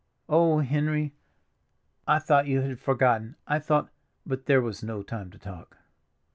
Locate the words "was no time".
4.59-5.29